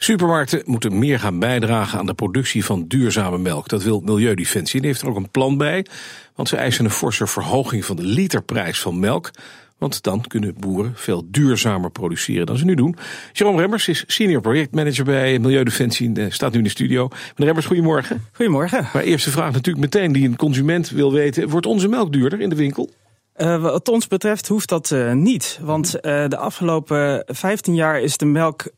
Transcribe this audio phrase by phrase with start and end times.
[0.00, 3.68] Supermarkten moeten meer gaan bijdragen aan de productie van duurzame melk.
[3.68, 4.74] Dat wil Milieudefensie.
[4.74, 5.86] En die heeft er ook een plan bij.
[6.34, 9.30] Want ze eisen een forse verhoging van de literprijs van melk.
[9.78, 12.96] Want dan kunnen boeren veel duurzamer produceren dan ze nu doen.
[13.32, 16.12] Jerome Remmers is senior projectmanager bij Milieudefensie.
[16.14, 17.08] En staat nu in de studio.
[17.08, 18.24] Meneer Remmers, goedemorgen.
[18.32, 18.88] Goedemorgen.
[18.92, 21.48] Maar eerste vraag natuurlijk meteen die een consument wil weten.
[21.48, 22.90] Wordt onze melk duurder in de winkel?
[23.38, 25.58] Uh, wat ons betreft hoeft dat uh, niet.
[25.62, 28.72] Want uh, de afgelopen 15 jaar is de melk 50%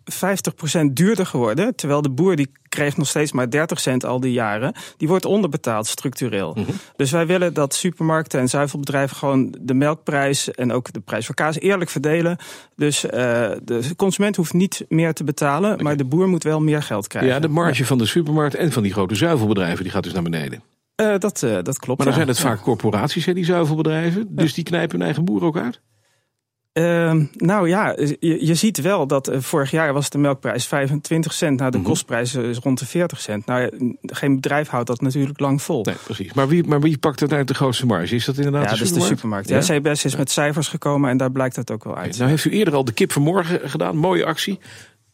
[0.92, 1.74] duurder geworden.
[1.74, 4.74] Terwijl de boer die kreeg nog steeds maar 30 cent al die jaren.
[4.96, 6.52] Die wordt onderbetaald structureel.
[6.54, 6.66] -hmm.
[6.96, 11.34] Dus wij willen dat supermarkten en zuivelbedrijven gewoon de melkprijs en ook de prijs voor
[11.34, 12.36] kaas eerlijk verdelen.
[12.76, 15.84] Dus de consument hoeft niet meer te betalen, okay.
[15.84, 17.32] maar de boer moet wel meer geld krijgen.
[17.32, 17.86] Ja, de marge ja.
[17.86, 20.62] van de supermarkt en van die grote zuivelbedrijven die gaat dus naar beneden.
[21.00, 21.98] Uh, dat, uh, dat klopt.
[21.98, 22.14] Maar dan ja.
[22.14, 24.26] zijn het vaak corporaties, hè, die zuivelbedrijven.
[24.30, 25.80] Dus die knijpen hun eigen boer ook uit?
[26.72, 31.58] Uh, nou ja, je, je, ziet wel dat vorig jaar was de melkprijs 25 cent.
[31.58, 31.92] Nou, de mm -hmm.
[31.92, 33.46] kostprijs is rond de 40 cent.
[33.46, 33.70] Nou,
[34.02, 35.84] geen bedrijf houdt dat natuurlijk lang vol.
[35.84, 36.32] Nee, precies.
[36.32, 38.14] Maar wie, maar wie pakt het uit de grootste marge?
[38.14, 38.88] Is dat inderdaad ja, de supermarkt?
[38.88, 39.48] Ja, dat is de supermarkt.
[39.48, 42.18] Ja, CBS is met cijfers gekomen en daar blijkt dat ook wel uit.
[42.18, 43.96] Nou heeft u eerder al de kip vanmorgen gedaan.
[43.96, 44.58] Mooie actie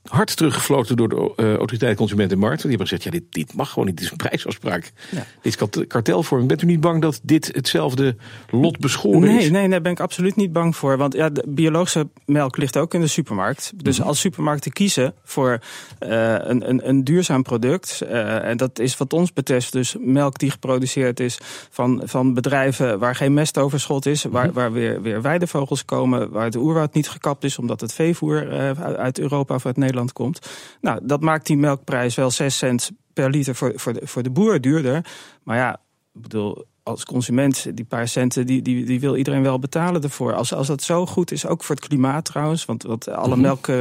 [0.09, 2.61] hard teruggefloten door de uh, autoriteit Consument en Markt.
[2.61, 3.97] Die hebben gezegd, ja, dit, dit mag gewoon niet.
[3.97, 4.93] Dit is een prijsafspraak.
[5.11, 5.27] Ja.
[5.43, 6.49] Dit is kartelvorming.
[6.49, 8.17] Bent u niet bang dat dit hetzelfde
[8.51, 9.51] lot beschoren nee, is?
[9.51, 10.97] Nee, daar ben ik absoluut niet bang voor.
[10.97, 13.73] Want ja, de biologische melk ligt ook in de supermarkt.
[13.77, 14.07] Dus -hmm.
[14.07, 15.59] als supermarkten kiezen voor
[16.01, 18.01] uh, een, een, een, duurzaam product...
[18.03, 21.39] Uh, en dat is wat ons betreft dus melk die geproduceerd is...
[21.71, 24.25] van, van bedrijven waar geen mestoverschot is...
[24.25, 24.53] waar, -hmm.
[24.53, 26.31] waar weer, weer weidevogels komen...
[26.31, 28.49] waar de oerwoud niet gekapt is omdat het veevoer
[28.97, 30.39] uit Europa of uit Nederland komt.
[30.81, 34.31] Nou, dat maakt die melkprijs wel 6 cent per liter voor, voor, de, voor de
[34.31, 35.07] boer duurder.
[35.43, 35.73] Maar ja,
[36.15, 40.35] ik bedoel, als consument, die paar centen, die, die, die wil iedereen wel betalen ervoor.
[40.35, 42.65] Als, als dat zo goed is, ook voor het klimaat trouwens.
[42.65, 43.41] Want, want alle -hmm.
[43.41, 43.77] melk uh,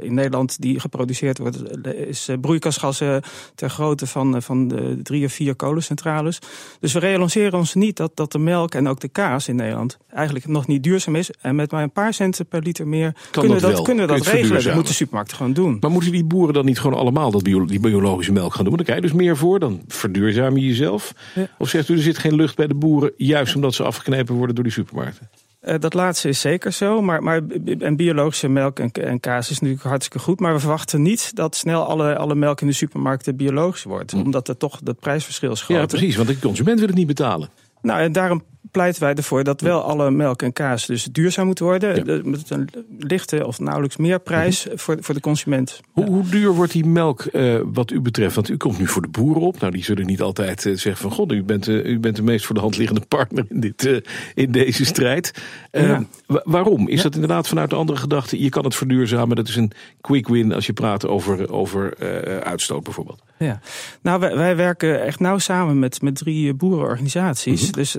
[0.00, 3.22] in Nederland die geproduceerd wordt, is broeikasgassen
[3.54, 6.38] ter grootte van, van de drie of vier kolencentrales.
[6.80, 9.98] Dus we realiseren ons niet dat, dat de melk en ook de kaas in Nederland
[10.12, 11.30] eigenlijk nog niet duurzaam is.
[11.40, 14.12] En met maar een paar centen per liter meer kan kunnen, dat dat, kunnen we
[14.12, 14.64] dat regelen.
[14.64, 15.76] Dat moeten supermarkten gewoon doen.
[15.80, 18.76] Maar moeten die boeren dan niet gewoon allemaal dat bio, die biologische melk gaan doen?
[18.76, 21.14] Dan krijg je dus meer voor, dan verduurzaam je jezelf.
[21.34, 21.48] Ja.
[21.58, 24.54] Of zegt u, er zit geen lucht bij de boeren, juist omdat ze afgeknepen worden
[24.54, 25.28] door die supermarkten?
[25.62, 27.02] Uh, dat laatste is zeker zo.
[27.02, 27.42] Maar, maar
[27.78, 30.40] en biologische melk en, en, kaas is natuurlijk hartstikke goed.
[30.40, 34.10] Maar we verwachten niet dat snel alle, alle melk in de supermarkten biologisch wordt.
[34.10, 34.20] Hm.
[34.20, 35.78] Omdat er toch dat prijsverschil is groot.
[35.78, 36.16] Ja, precies.
[36.16, 37.48] Want de consument wil het niet betalen.
[37.82, 41.64] Nou, en daarom pleiten wij ervoor dat wel alle melk en kaas dus duurzaam moeten
[41.64, 42.04] worden.
[42.04, 42.20] Ja.
[42.24, 44.78] Met een lichte of nauwelijks meer prijs mm -hmm.
[44.78, 45.80] voor, voor de consument.
[45.92, 46.10] Hoe, ja.
[46.10, 48.34] hoe, duur wordt die melk uh, wat u betreft?
[48.34, 49.60] Want u komt nu voor de boeren op.
[49.60, 51.10] Nou, die zullen niet altijd uh, zeggen van...
[51.10, 54.02] god, u bent, uh, u bent de meest voor de hand liggende partner in, dit,
[54.34, 55.42] in deze strijd.
[55.70, 56.04] Ja.
[56.44, 56.88] waarom?
[56.88, 58.42] Is dat inderdaad vanuit de andere gedachte...
[58.42, 60.52] je kan het verduurzamen, dat is een quick win...
[60.52, 61.96] als je praat over, over
[62.42, 63.22] uitstoot bijvoorbeeld?
[63.38, 63.60] Ja,
[64.02, 67.60] nou wij, wij, werken echt nauw samen met, met drie boerenorganisaties.
[67.60, 67.72] Mm -hmm.
[67.72, 67.96] Dus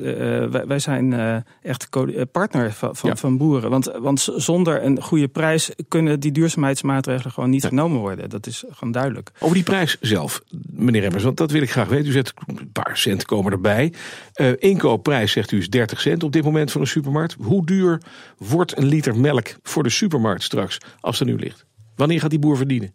[0.51, 1.89] wij, wij zijn uh, echt
[2.31, 3.15] partner van, van, ja.
[3.15, 3.69] van, boeren.
[3.69, 7.67] Want, want zonder een goede prijs kunnen die duurzaamheidsmaatregelen gewoon niet ja.
[7.67, 8.29] genomen worden.
[8.29, 9.31] Dat is gewoon duidelijk.
[9.39, 12.07] Over die prijs zelf, meneer Remmers, want dat wil ik graag weten.
[12.07, 13.93] U zegt een paar cent komen erbij.
[14.35, 17.35] Uh, inkoopprijs, zegt u, is 30 cent op dit moment voor een supermarkt.
[17.39, 18.01] Hoe duur
[18.37, 21.65] wordt een liter melk voor de supermarkt straks als er nu ligt?
[21.95, 22.93] Wanneer gaat die boer verdienen?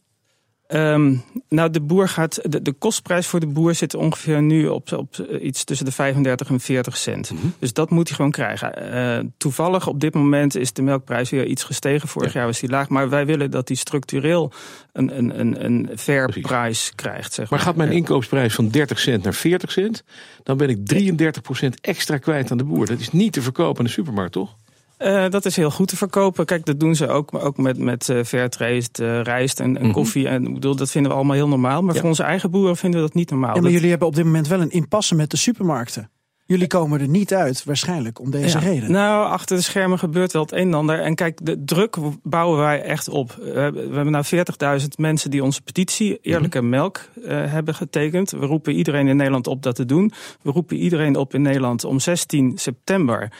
[0.68, 2.38] Um, nou, de boer gaat.
[2.42, 6.48] De, de, kostprijs voor de boer zit ongeveer nu op, op iets tussen de 35
[6.48, 7.30] en 40 cent.
[7.30, 7.54] Mm -hmm.
[7.58, 8.94] Dus dat moet hij gewoon krijgen.
[8.94, 12.08] Uh, toevallig op dit moment is de melkprijs weer iets gestegen.
[12.08, 12.38] Vorig ja.
[12.38, 12.88] jaar was die laag.
[12.88, 14.52] Maar wij willen dat hij structureel
[14.92, 16.42] een, een, een, een fair Precies.
[16.42, 17.32] prijs krijgt.
[17.32, 17.58] Zeg maar.
[17.58, 20.04] maar gaat mijn inkoopprijs van 30 cent naar 40 cent,
[20.42, 20.78] dan ben ik
[21.64, 22.86] 33% extra kwijt aan de boer.
[22.86, 24.56] Dat is niet te verkopen in de supermarkt, toch?
[25.04, 26.44] Uh, dat is heel goed te verkopen.
[26.46, 29.78] Kijk, dat doen ze ook, ook met, met uh, fairtrade, uh, rijst en, en mm
[29.82, 29.92] -hmm.
[29.92, 30.28] koffie.
[30.28, 31.82] En ik bedoel, dat vinden we allemaal heel normaal.
[31.82, 32.00] Maar ja.
[32.00, 33.48] voor onze eigen boeren vinden we dat niet normaal.
[33.48, 33.72] Ja, maar dat...
[33.72, 36.10] jullie hebben op dit moment wel een impasse met de supermarkten.
[36.46, 38.64] Jullie komen er niet uit, waarschijnlijk, om deze ja.
[38.64, 38.90] reden.
[38.90, 41.00] Nou, achter de schermen gebeurt wel het een en ander.
[41.00, 43.34] En kijk, de druk bouwen wij echt op.
[43.34, 43.50] We
[43.92, 44.24] hebben nou
[44.80, 46.72] 40.000 mensen die onze petitie Eerlijke mm -hmm.
[46.72, 48.30] Melk uh, hebben getekend.
[48.30, 50.12] We roepen iedereen in Nederland op dat te doen.
[50.42, 53.32] We roepen iedereen op in Nederland om 16 september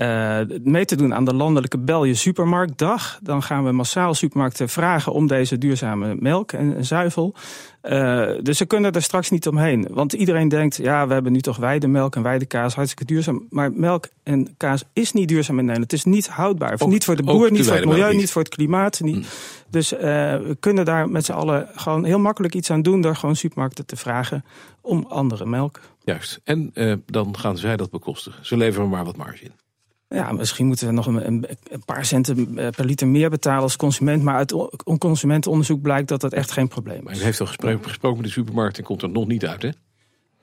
[0.00, 3.18] uh, mee te doen aan de landelijke Belje Supermarktdag.
[3.22, 7.34] Dan gaan we massaal supermarkten vragen om deze duurzame melk en, en zuivel.
[7.82, 9.86] Uh, dus ze kunnen er straks niet omheen.
[9.90, 13.46] Want iedereen denkt, ja, we hebben nu toch weidemelk en weidekaas, hartstikke duurzaam.
[13.50, 15.90] Maar melk en kaas is niet duurzaam in Nederland.
[15.90, 16.74] Het is niet houdbaar.
[16.78, 19.00] Ook, niet voor de boer, niet voor het milieu, niet voor het klimaat.
[19.00, 19.16] Niet.
[19.16, 19.24] Mm.
[19.70, 23.00] Dus uh, we kunnen daar met z'n allen gewoon heel makkelijk iets aan doen...
[23.00, 24.44] door gewoon supermarkten te vragen
[24.80, 25.80] om andere melk.
[26.04, 26.40] Juist.
[26.44, 28.46] En uh, dan gaan zij dat bekostigen.
[28.46, 29.52] Ze leveren maar wat marge in.
[30.14, 31.46] Ja, misschien moeten we nog een, een,
[31.84, 34.22] paar centen eh, per liter meer betalen als consument.
[34.22, 34.54] Maar uit
[34.98, 37.20] consumentenonderzoek blijkt dat dat echt geen probleem is.
[37.20, 39.70] U heeft al gesproken, gesproken met de supermarkt en komt er nog niet uit, hè?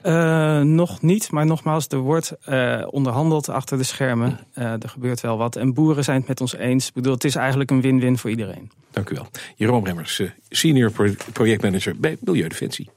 [0.03, 4.39] Uh, nog niet, maar nogmaals, er wordt uh, onderhandeld achter de schermen.
[4.55, 5.55] Uh, er gebeurt wel wat.
[5.55, 6.87] En boeren zijn het met ons eens.
[6.87, 8.71] Ik bedoel, het is eigenlijk een win-win voor iedereen.
[8.91, 9.27] Dank u wel.
[9.55, 10.91] Jeroen Remmers, senior
[11.33, 12.89] projectmanager bij Milieudefensie.